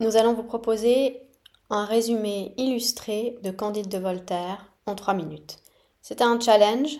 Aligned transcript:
nous 0.00 0.16
allons 0.16 0.32
vous 0.32 0.42
proposer 0.42 1.20
un 1.68 1.84
résumé 1.84 2.54
illustré 2.56 3.38
de 3.42 3.50
Candide 3.50 3.88
de 3.88 3.98
Voltaire 3.98 4.72
en 4.86 4.94
trois 4.94 5.14
minutes. 5.14 5.58
C'était 6.02 6.24
un 6.24 6.40
challenge, 6.40 6.96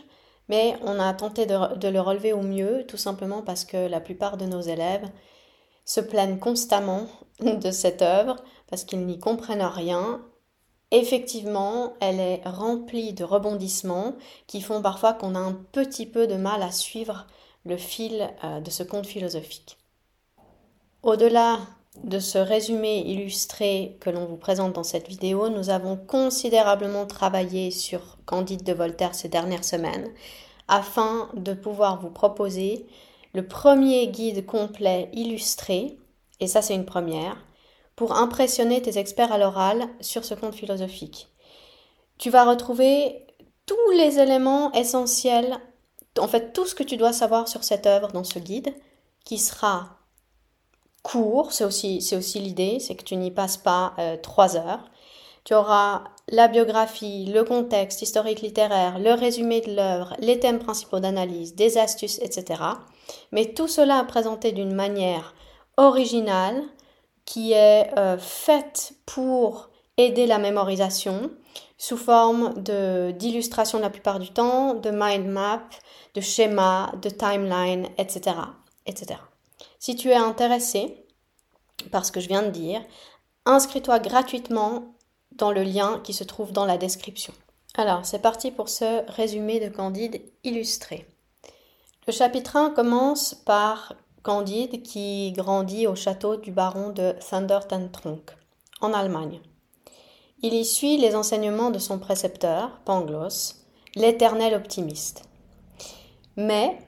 mais 0.49 0.77
on 0.83 1.01
a 1.01 1.13
tenté 1.15 1.47
de, 1.47 1.77
de, 1.77 1.89
le 1.89 2.01
relever 2.01 2.33
au 2.33 2.43
mieux, 2.43 2.85
tout 2.87 2.99
simplement 2.99 3.43
parce 3.43 3.65
que 3.65 3.89
la 3.89 4.01
plupart 4.01 4.37
de 4.37 4.45
nos 4.45 4.61
élèves 4.61 5.09
se 5.85 6.01
plaignent 6.01 6.39
constamment 6.39 7.07
de 7.41 7.71
cette 7.71 8.03
œuvre, 8.03 8.37
parce 8.69 8.85
qu'ils 8.85 9.07
n'y 9.07 9.19
comprennent 9.19 9.63
rien. 9.63 10.23
Effectivement, 10.93 11.95
elle 12.01 12.21
est 12.21 12.43
remplie 12.45 13.13
de 13.13 13.25
rebondissements 13.25 14.15
qui 14.47 14.61
font 14.61 14.83
parfois 14.83 15.15
qu'on 15.15 15.35
a 15.35 15.39
un 15.39 15.55
petit 15.73 16.07
peu 16.07 16.27
de 16.27 16.35
mal 16.35 16.63
à 16.63 16.71
suivre 16.71 17.27
le 17.65 17.77
fil 17.77 18.31
euh, 18.45 18.61
de 18.61 18.71
ce 18.71 18.83
conte 18.83 19.07
philosophique. 19.07 19.79
Au-delà 21.03 21.59
de 21.97 22.19
ce 22.19 22.39
résumé 22.39 23.01
illustré 23.01 23.97
que 24.01 24.11
l'on 24.11 24.27
vous 24.27 24.37
présente 24.37 24.73
dans 24.73 24.85
cette 24.85 25.09
vidéo, 25.09 25.49
nous 25.49 25.71
avons 25.71 25.97
considérablement 25.97 27.07
travaillé 27.07 27.71
sur 27.71 28.19
Candide 28.27 28.63
de 28.63 28.73
Voltaire 28.73 29.15
ces 29.15 29.29
dernières 29.29 29.65
semaines 29.65 30.09
afin 30.69 31.29
de 31.35 31.53
pouvoir 31.53 32.01
vous 32.01 32.11
proposer 32.11 32.87
le 33.35 33.47
premier 33.47 34.07
guide 34.09 34.47
complet 34.47 35.11
illustré, 35.13 35.99
et 36.39 36.47
ça 36.47 36.63
c'est 36.63 36.75
une 36.75 36.87
première, 36.87 37.37
pour 37.97 38.17
impressionner 38.17 38.81
tes 38.81 38.99
experts 38.99 39.33
à 39.33 39.39
l'oral 39.39 39.89
sur 40.01 40.25
ce 40.25 40.35
conte 40.35 40.55
philosophique. 40.55 41.29
Tu 42.19 42.31
vas 42.31 42.45
retrouver 42.45 43.27
tous 43.67 43.91
les 43.97 44.19
éléments 44.19 44.73
essentiels, 44.73 45.59
en 46.19 46.29
fait 46.29 46.53
tout 46.53 46.67
ce 46.67 46.75
que 46.75 46.83
tu 46.83 46.97
dois 46.97 47.13
savoir 47.13 47.49
sur 47.49 47.65
cette 47.65 47.87
œuvre 47.87 48.13
dans 48.13 48.25
ce 48.25 48.39
guide, 48.39 48.75
qui 49.25 49.39
sera 49.39 50.00
court, 51.03 51.53
c'est 51.53 51.65
aussi, 51.65 52.03
c'est 52.03 52.17
aussi 52.17 52.41
l'idée, 52.41 52.79
c'est 52.81 52.95
que 52.95 53.05
tu 53.05 53.17
n'y 53.17 53.31
passes 53.31 53.57
pas 53.57 53.95
euh, 53.99 54.17
trois 54.17 54.57
heures. 54.57 54.91
Tu 55.45 55.55
auras 55.55 56.05
la 56.29 56.49
biographie, 56.49 57.27
le 57.27 57.45
contexte 57.45 58.03
historique 58.03 58.43
littéraire, 58.43 58.99
le 58.99 59.15
résumé 59.15 59.61
de 59.63 59.75
l'œuvre, 59.75 60.15
les 60.19 60.39
thèmes 60.39 60.59
principaux 60.59 61.01
d'analyse, 61.01 61.55
des 61.55 61.79
astuces, 61.79 62.19
etc. 62.21 62.63
Mais 63.33 63.47
tout 63.47 63.69
cela 63.69 64.05
présenté 64.05 64.53
d'une 64.53 64.75
manière 64.75 65.35
originale 65.77 66.63
qui 67.25 67.53
est 67.53 67.91
euh, 67.99 68.19
faite 68.19 68.93
pour 69.07 69.71
aider 69.97 70.27
la 70.27 70.39
mémorisation 70.39 71.31
sous 71.79 71.97
forme 71.97 72.53
d'illustrations 73.15 73.79
la 73.79 73.91
plupart 73.91 74.19
du 74.19 74.31
temps, 74.31 74.75
de 74.75 74.91
mind 74.91 75.27
map, 75.27 75.63
de 76.15 76.21
schémas, 76.21 76.93
de 77.01 77.09
timeline, 77.09 77.89
etc., 77.97 78.37
etc. 78.87 79.21
Si 79.81 79.97
tu 79.97 80.11
es 80.11 80.15
intéressé 80.15 81.07
par 81.91 82.05
ce 82.05 82.13
que 82.13 82.21
je 82.21 82.29
viens 82.29 82.43
de 82.43 82.51
dire, 82.51 82.83
inscris-toi 83.47 83.99
gratuitement 83.99 84.95
dans 85.33 85.53
le 85.53 85.63
lien 85.63 86.01
qui 86.05 86.13
se 86.13 86.23
trouve 86.23 86.53
dans 86.53 86.67
la 86.67 86.77
description. 86.77 87.33
Alors, 87.77 88.05
c'est 88.05 88.19
parti 88.19 88.51
pour 88.51 88.69
ce 88.69 89.11
résumé 89.11 89.59
de 89.59 89.75
Candide 89.75 90.21
illustré. 90.45 91.09
Le 92.07 92.13
chapitre 92.13 92.57
1 92.57 92.71
commence 92.71 93.33
par 93.33 93.95
Candide 94.23 94.83
qui 94.83 95.33
grandit 95.33 95.87
au 95.87 95.95
château 95.95 96.37
du 96.37 96.53
baron 96.53 96.91
de 96.91 97.15
Thundertentronck, 97.31 98.37
en 98.83 98.93
Allemagne. 98.93 99.41
Il 100.43 100.53
y 100.53 100.67
suit 100.67 100.99
les 100.99 101.15
enseignements 101.15 101.71
de 101.71 101.79
son 101.79 101.99
précepteur, 101.99 102.81
Pangloss, 102.85 103.65
l'éternel 103.95 104.53
optimiste. 104.53 105.23
Mais 106.37 106.79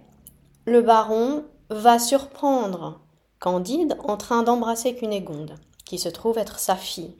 le 0.66 0.82
baron 0.82 1.46
va 1.72 1.98
surprendre 1.98 3.00
Candide 3.38 3.96
en 4.04 4.16
train 4.16 4.42
d'embrasser 4.42 4.94
Cunégonde, 4.94 5.56
qui 5.84 5.98
se 5.98 6.08
trouve 6.08 6.38
être 6.38 6.58
sa 6.58 6.76
fille. 6.76 7.16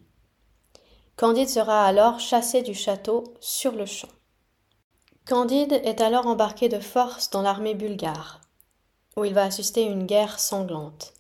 Candide 1.17 1.49
sera 1.49 1.85
alors 1.85 2.21
chassé 2.21 2.63
du 2.63 2.75
château 2.75 3.25
sur 3.41 3.73
le 3.73 3.87
champ. 3.87 4.09
Candide 5.27 5.73
est 5.85 6.01
alors 6.01 6.27
embarqué 6.27 6.69
de 6.69 6.81
force 6.81 7.31
dans 7.31 7.43
l'armée 7.43 7.75
bulgare, 7.75 8.41
où 9.17 9.25
il 9.25 9.35
va 9.35 9.45
assister 9.45 9.85
à 9.85 9.91
une 9.91 10.07
guerre 10.07 10.39
sanglante. 10.39 11.13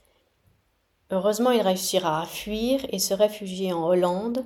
Heureusement, 1.10 1.50
il 1.50 1.62
réussira 1.62 2.22
à 2.22 2.26
fuir 2.26 2.86
et 2.90 2.98
se 2.98 3.12
réfugier 3.12 3.72
en 3.72 3.86
Hollande, 3.86 4.44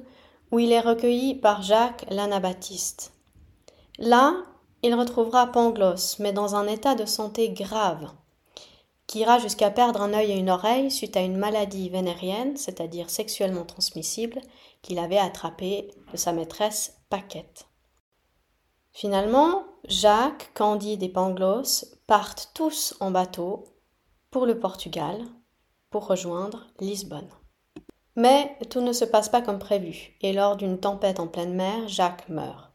où 0.53 0.59
il 0.59 0.73
est 0.73 0.81
recueilli 0.81 1.35
par 1.35 1.63
Jacques 1.63 2.07
l'Anabaptiste. 2.11 3.13
Là, 3.99 4.35
il 4.83 4.95
retrouvera 4.95 5.47
Pangloss, 5.47 6.19
mais 6.19 6.33
dans 6.33 6.55
un 6.55 6.67
état 6.67 6.95
de 6.95 7.05
santé 7.05 7.51
grave 7.51 8.11
qui 9.07 9.21
ira 9.21 9.39
jusqu'à 9.39 9.71
perdre 9.71 10.03
un 10.03 10.15
œil 10.15 10.33
et 10.33 10.37
une 10.37 10.51
oreille 10.51 10.91
suite 10.91 11.17
à 11.17 11.23
une 11.23 11.37
maladie 11.37 11.89
vénérienne, 11.89 12.57
c'est-à-dire 12.57 13.11
sexuellement 13.11 13.65
transmissible, 13.65 14.41
qu'il 14.83 14.99
avait 14.99 15.19
attrapée 15.19 15.91
de 16.13 16.17
sa 16.17 16.33
maîtresse 16.33 16.99
Paquette. 17.09 17.67
Finalement, 18.93 19.65
Jacques, 19.89 20.51
Candide 20.55 21.03
et 21.03 21.09
Pangloss 21.09 21.99
partent 22.07 22.51
tous 22.55 22.97
en 23.01 23.11
bateau 23.11 23.65
pour 24.31 24.47
le 24.47 24.59
Portugal 24.59 25.23
pour 25.91 26.07
rejoindre 26.07 26.67
Lisbonne. 26.81 27.29
Mais 28.17 28.57
tout 28.71 28.81
ne 28.81 28.93
se 28.93 29.05
passe 29.05 29.29
pas 29.29 29.43
comme 29.43 29.59
prévu, 29.59 30.17
et 30.23 30.33
lors 30.33 30.57
d'une 30.57 30.81
tempête 30.81 31.21
en 31.21 31.27
pleine 31.27 31.55
mer, 31.55 31.87
Jacques 31.87 32.29
meurt. 32.29 32.73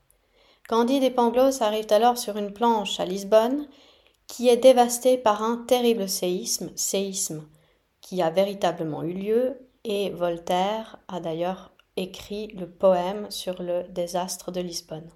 Candide 0.69 1.03
et 1.03 1.09
Pangloss 1.09 1.61
arrivent 1.61 1.91
alors 1.91 2.17
sur 2.17 2.37
une 2.37 2.53
planche 2.53 2.99
à 2.99 3.05
Lisbonne 3.05 3.67
qui 4.31 4.47
est 4.47 4.55
dévasté 4.55 5.17
par 5.17 5.43
un 5.43 5.57
terrible 5.57 6.07
séisme, 6.07 6.71
séisme 6.77 7.45
qui 7.99 8.21
a 8.21 8.29
véritablement 8.29 9.03
eu 9.03 9.11
lieu, 9.11 9.69
et 9.83 10.09
Voltaire 10.09 10.99
a 11.09 11.19
d'ailleurs 11.19 11.73
écrit 11.97 12.47
le 12.55 12.71
poème 12.71 13.29
sur 13.29 13.61
le 13.61 13.83
désastre 13.89 14.49
de 14.53 14.61
Lisbonne. 14.61 15.11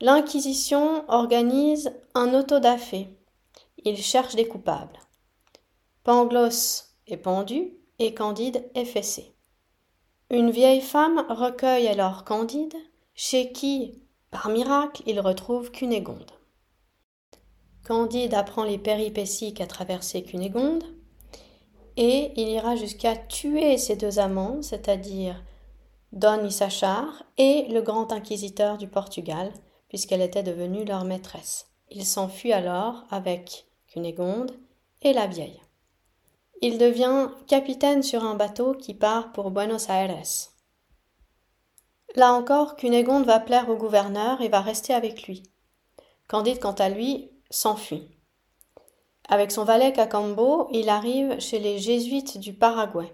L'Inquisition 0.00 1.04
organise 1.08 1.92
un 2.14 2.32
autodafé. 2.32 3.08
Il 3.78 3.96
cherche 3.96 4.36
des 4.36 4.46
coupables. 4.46 5.00
Pangloss 6.04 6.94
est 7.08 7.16
pendu 7.16 7.72
et 7.98 8.14
Candide 8.14 8.64
est 8.76 8.84
fessé. 8.84 9.34
Une 10.30 10.52
vieille 10.52 10.82
femme 10.82 11.26
recueille 11.28 11.88
alors 11.88 12.22
Candide, 12.22 12.76
chez 13.12 13.50
qui, 13.50 14.04
par 14.30 14.50
miracle, 14.50 15.02
il 15.04 15.18
retrouve 15.18 15.72
Cunégonde. 15.72 16.30
Candide 17.90 18.34
apprend 18.34 18.62
les 18.62 18.78
péripéties 18.78 19.52
qu'a 19.52 19.66
traversé 19.66 20.22
Cunégonde, 20.22 20.84
et 21.96 22.30
il 22.36 22.46
ira 22.46 22.76
jusqu'à 22.76 23.16
tuer 23.16 23.78
ses 23.78 23.96
deux 23.96 24.20
amants, 24.20 24.62
c'est-à-dire 24.62 25.42
Don 26.12 26.44
Issachar 26.44 27.24
et 27.36 27.66
le 27.68 27.82
grand 27.82 28.12
inquisiteur 28.12 28.78
du 28.78 28.86
Portugal, 28.86 29.52
puisqu'elle 29.88 30.20
était 30.20 30.44
devenue 30.44 30.84
leur 30.84 31.04
maîtresse. 31.04 31.66
Il 31.90 32.06
s'enfuit 32.06 32.52
alors 32.52 33.06
avec 33.10 33.66
Cunégonde 33.88 34.52
et 35.02 35.12
la 35.12 35.26
vieille. 35.26 35.60
Il 36.62 36.78
devient 36.78 37.30
capitaine 37.48 38.04
sur 38.04 38.22
un 38.22 38.36
bateau 38.36 38.74
qui 38.74 38.94
part 38.94 39.32
pour 39.32 39.50
Buenos 39.50 39.88
Aires. 39.88 40.16
Là 42.14 42.34
encore, 42.34 42.76
Cunégonde 42.76 43.26
va 43.26 43.40
plaire 43.40 43.68
au 43.68 43.74
gouverneur 43.74 44.42
et 44.42 44.48
va 44.48 44.60
rester 44.60 44.94
avec 44.94 45.24
lui. 45.24 45.42
Candide, 46.28 46.60
quant 46.60 46.70
à 46.70 46.88
lui, 46.88 47.32
s'enfuit. 47.50 48.08
Avec 49.28 49.52
son 49.52 49.64
valet 49.64 49.92
Cacambo, 49.92 50.68
il 50.72 50.88
arrive 50.88 51.38
chez 51.38 51.58
les 51.58 51.78
jésuites 51.78 52.38
du 52.38 52.52
Paraguay. 52.52 53.12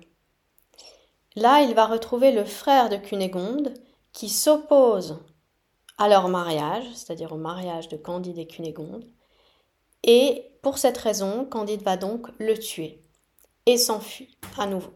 Là, 1.35 1.61
il 1.61 1.75
va 1.75 1.87
retrouver 1.87 2.33
le 2.33 2.45
frère 2.45 2.89
de 2.89 2.97
Cunégonde 2.97 3.75
qui 4.13 4.29
s'oppose 4.29 5.19
à 5.99 6.09
leur 6.09 6.29
mariage, 6.29 6.85
c'est-à-dire 6.95 7.33
au 7.33 7.37
mariage 7.37 7.89
de 7.89 7.97
Candide 7.97 8.39
et 8.39 8.47
Cunégonde, 8.47 9.05
et 10.03 10.45
pour 10.63 10.79
cette 10.79 10.99
raison, 10.99 11.45
Candide 11.45 11.83
va 11.83 11.97
donc 11.97 12.29
le 12.39 12.57
tuer 12.57 13.03
et 13.67 13.77
s'enfuit 13.77 14.39
à 14.57 14.67
nouveau. 14.67 14.93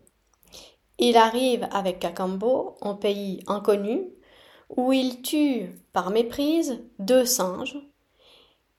Il 0.99 1.17
arrive 1.17 1.67
avec 1.73 1.99
Cacambo 1.99 2.77
en 2.81 2.95
pays 2.95 3.43
inconnu, 3.47 4.09
où 4.69 4.93
il 4.93 5.21
tue 5.23 5.71
par 5.93 6.11
méprise 6.11 6.83
deux 6.99 7.25
singes 7.25 7.79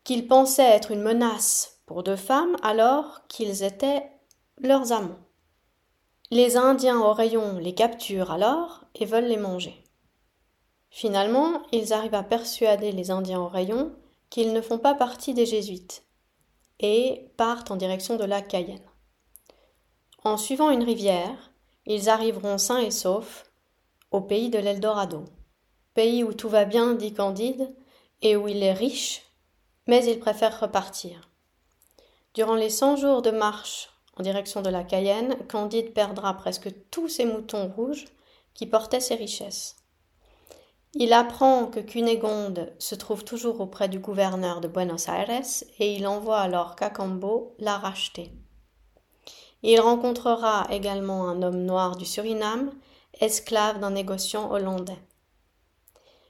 qu'ils 0.03 0.27
pensaient 0.27 0.63
être 0.63 0.91
une 0.91 1.01
menace 1.01 1.81
pour 1.85 2.03
deux 2.03 2.15
femmes 2.15 2.55
alors 2.63 3.27
qu'ils 3.27 3.63
étaient 3.63 4.09
leurs 4.57 4.91
amants. 4.91 5.19
Les 6.29 6.55
Indiens 6.55 6.99
au 6.99 7.11
rayon 7.13 7.57
les 7.57 7.75
capturent 7.75 8.31
alors 8.31 8.85
et 8.95 9.05
veulent 9.05 9.25
les 9.25 9.37
manger. 9.37 9.83
Finalement, 10.89 11.61
ils 11.71 11.93
arrivent 11.93 12.15
à 12.15 12.23
persuader 12.23 12.91
les 12.91 13.11
Indiens 13.11 13.41
au 13.41 13.47
rayon 13.47 13.95
qu'ils 14.29 14.53
ne 14.53 14.61
font 14.61 14.77
pas 14.77 14.93
partie 14.93 15.33
des 15.33 15.45
Jésuites 15.45 16.03
et 16.79 17.31
partent 17.37 17.71
en 17.71 17.75
direction 17.75 18.15
de 18.15 18.23
la 18.23 18.41
Cayenne. 18.41 18.85
En 20.23 20.37
suivant 20.37 20.69
une 20.69 20.83
rivière, 20.83 21.51
ils 21.85 22.09
arriveront 22.09 22.57
sains 22.57 22.79
et 22.79 22.91
saufs 22.91 23.51
au 24.11 24.21
pays 24.21 24.49
de 24.49 24.59
l'Eldorado, 24.59 25.25
pays 25.93 26.23
où 26.23 26.33
tout 26.33 26.49
va 26.49 26.65
bien, 26.65 26.93
dit 26.93 27.13
Candide, 27.13 27.73
et 28.21 28.35
où 28.35 28.47
il 28.47 28.61
est 28.61 28.73
riche 28.73 29.30
mais 29.87 30.05
il 30.05 30.19
préfère 30.19 30.59
repartir. 30.59 31.29
Durant 32.33 32.55
les 32.55 32.69
cent 32.69 32.95
jours 32.95 33.21
de 33.21 33.31
marche 33.31 33.89
en 34.17 34.23
direction 34.23 34.61
de 34.61 34.69
la 34.69 34.83
Cayenne, 34.83 35.37
Candide 35.47 35.93
perdra 35.93 36.33
presque 36.35 36.69
tous 36.89 37.07
ses 37.07 37.25
moutons 37.25 37.71
rouges 37.75 38.05
qui 38.53 38.65
portaient 38.65 38.99
ses 38.99 39.15
richesses. 39.15 39.77
Il 40.93 41.13
apprend 41.13 41.67
que 41.67 41.79
Cunégonde 41.79 42.73
se 42.77 42.95
trouve 42.95 43.23
toujours 43.23 43.61
auprès 43.61 43.87
du 43.87 43.99
gouverneur 43.99 44.59
de 44.59 44.67
Buenos 44.67 45.07
Aires 45.07 45.29
et 45.79 45.93
il 45.93 46.05
envoie 46.05 46.39
alors 46.39 46.75
Cacambo 46.75 47.55
la 47.59 47.77
racheter. 47.77 48.33
Il 49.63 49.79
rencontrera 49.79 50.67
également 50.69 51.29
un 51.29 51.41
homme 51.43 51.63
noir 51.63 51.95
du 51.95 52.05
Suriname, 52.05 52.71
esclave 53.19 53.79
d'un 53.79 53.91
négociant 53.91 54.51
hollandais. 54.51 54.99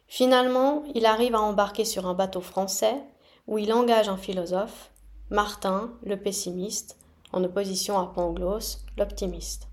Finalement, 0.08 0.84
il 0.94 1.06
arrive 1.06 1.36
à 1.36 1.42
embarquer 1.42 1.86
sur 1.86 2.06
un 2.06 2.14
bateau 2.14 2.42
français 2.42 3.02
où 3.48 3.58
il 3.58 3.74
engage 3.74 4.10
un 4.10 4.18
philosophe, 4.18 4.92
Martin, 5.30 5.94
le 6.04 6.18
pessimiste, 6.18 6.98
en 7.32 7.44
opposition 7.44 7.98
à 8.00 8.08
Pangloss, 8.08 8.84
l'optimiste. 8.98 9.68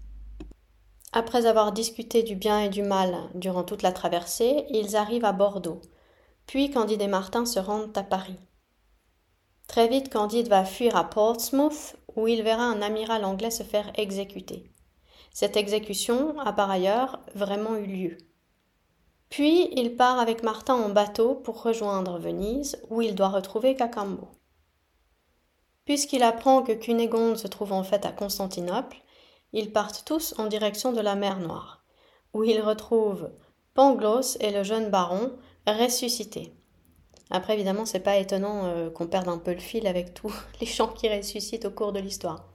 Après 1.13 1.47
avoir 1.47 1.73
discuté 1.73 2.23
du 2.23 2.37
bien 2.37 2.61
et 2.61 2.69
du 2.69 2.83
mal 2.83 3.17
durant 3.35 3.65
toute 3.65 3.83
la 3.83 3.93
traversée, 3.93 4.67
ils 4.71 4.95
arrivent 4.95 5.25
à 5.25 5.33
Bordeaux. 5.33 5.81
Puis 6.47 6.71
Candide 6.71 7.03
et 7.03 7.09
Martin 7.09 7.47
se 7.47 7.59
rendent 7.59 7.97
à 7.97 8.03
Paris. 8.03 8.39
Très 9.67 9.89
vite, 9.89 10.11
Candide 10.11 10.49
va 10.49 10.65
fuir 10.65 10.97
à 10.97 11.09
Portsmouth, 11.09 11.97
où 12.17 12.29
il 12.29 12.43
verra 12.43 12.65
un 12.65 12.83
amiral 12.83 13.25
anglais 13.25 13.51
se 13.51 13.63
faire 13.63 13.91
exécuter. 13.97 14.71
Cette 15.33 15.57
exécution 15.57 16.39
a 16.41 16.53
par 16.53 16.71
ailleurs 16.71 17.21
vraiment 17.35 17.77
eu 17.77 17.87
lieu. 17.87 18.19
Puis 19.39 19.69
il 19.77 19.95
part 19.95 20.19
avec 20.19 20.43
Martin 20.43 20.75
en 20.75 20.89
bateau 20.89 21.37
pour 21.37 21.63
rejoindre 21.63 22.19
Venise, 22.19 22.83
où 22.91 23.03
il 23.03 23.15
doit 23.15 23.29
retrouver 23.29 23.77
Cacambo. 23.77 24.27
Puisqu'il 25.85 26.25
apprend 26.25 26.63
que 26.65 26.73
Cunégonde 26.73 27.37
se 27.37 27.47
trouve 27.47 27.73
en 27.73 27.85
fait 27.85 28.05
à 28.05 28.11
Constantinople, 28.11 28.97
ils 29.53 29.71
partent 29.71 30.03
tous 30.05 30.35
en 30.39 30.47
direction 30.47 30.91
de 30.91 31.01
la 31.01 31.15
mer 31.15 31.39
Noire, 31.39 31.85
où 32.35 32.43
ils 32.43 32.61
retrouvent 32.61 33.31
Pangloss 33.75 34.39
et 34.41 34.51
le 34.51 34.65
jeune 34.65 34.91
baron 34.91 35.31
ressuscités. 35.69 36.53
Après, 37.31 37.55
évidemment, 37.55 37.87
c'est 37.87 38.01
pas 38.01 38.17
étonnant 38.17 38.65
euh, 38.65 38.91
qu'on 38.91 39.07
perde 39.07 39.29
un 39.29 39.39
peu 39.39 39.53
le 39.53 39.61
fil 39.61 39.87
avec 39.87 40.15
tous 40.15 40.35
les 40.61 40.67
chants 40.67 40.89
qui 40.89 41.09
ressuscitent 41.09 41.67
au 41.67 41.71
cours 41.71 41.93
de 41.93 42.01
l'histoire. 42.01 42.49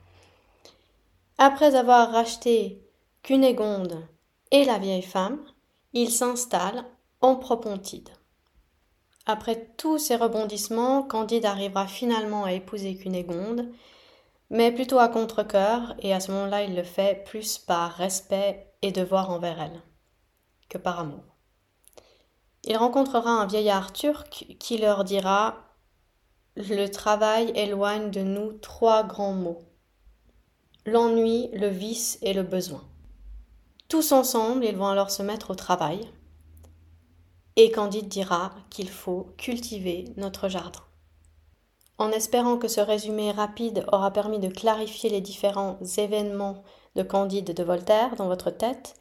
Après 1.38 1.75
avoir 1.75 2.12
racheté 2.12 2.83
Cunégonde 3.21 4.06
et 4.51 4.65
la 4.65 4.80
vieille 4.80 5.01
femme, 5.01 5.39
ils 5.94 6.12
s'installent 6.12 6.86
en 7.22 7.36
Propontide. 7.36 8.10
Après 9.25 9.69
tous 9.78 9.98
ces 9.98 10.16
rebondissements, 10.16 11.04
Candide 11.04 11.45
arrivera 11.45 11.88
finalement 11.88 12.44
à 12.44 12.54
épouser 12.54 12.98
Cunégonde 12.98 13.72
mais 14.54 14.72
plutôt 14.72 15.00
à 15.00 15.07
contre-coeur, 15.07 15.95
et 15.98 16.13
à 16.13 16.19
ce 16.19 16.31
moment-là, 16.31 16.63
il 16.63 16.75
le 16.75 16.84
fait 16.84 17.24
plus 17.25 17.57
par 17.57 17.92
respect 17.94 18.72
et 18.84 18.92
devoir 18.92 19.31
envers 19.31 19.60
elle 19.60 19.81
que 20.69 20.78
par 20.78 21.00
amour. 21.00 21.24
Il 22.63 22.78
rencontrera 22.78 23.31
un 23.31 23.48
vieillard 23.48 23.92
turc 23.94 24.56
qui 24.60 24.78
leur 24.78 25.04
dira 25.06 25.57
Le 26.56 26.86
travail 26.86 27.51
éloigne 27.56 28.12
de 28.12 28.22
nous 28.22 28.54
trois 28.54 29.04
grands 29.04 29.34
mots 29.34 29.63
l'ennui, 30.86 31.50
le 31.54 31.68
vice 31.68 32.19
et 32.22 32.34
le 32.34 32.44
besoin. 32.44 32.84
Tous 33.94 34.12
ensemble, 34.12 34.66
ils 34.66 34.75
vont 34.75 34.88
alors 34.88 35.12
se 35.12 35.22
mettre 35.22 35.51
au 35.51 35.54
travail, 35.54 36.10
et 37.56 37.69
Candide 37.69 38.07
dira 38.07 38.50
qu'il 38.72 38.90
faut 38.90 39.28
cultiver 39.38 40.06
notre 40.18 40.50
jardin. 40.50 40.80
En 42.00 42.10
espérant 42.10 42.57
que 42.57 42.68
ce 42.68 42.81
résumé 42.81 43.30
rapide 43.30 43.86
aura 43.92 44.10
permis 44.10 44.40
de 44.40 44.48
clarifier 44.48 45.12
les 45.12 45.22
différents 45.22 45.78
événements 46.00 46.63
de 46.95 47.04
Candide 47.04 47.54
de 47.54 47.63
Voltaire 47.63 48.16
dans 48.16 48.28
votre 48.28 48.50
tête 48.50 48.95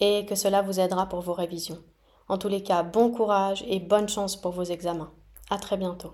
et 0.00 0.26
que 0.26 0.34
cela 0.34 0.60
vous 0.60 0.78
aidera 0.78 1.08
pour 1.08 1.22
vos 1.22 1.32
révisions. 1.32 1.82
En 2.28 2.36
tous 2.36 2.48
les 2.48 2.62
cas, 2.62 2.82
bon 2.82 3.10
courage 3.10 3.64
et 3.66 3.80
bonne 3.80 4.10
chance 4.10 4.36
pour 4.36 4.52
vos 4.52 4.64
examens. 4.64 5.14
À 5.48 5.56
très 5.56 5.78
bientôt. 5.78 6.12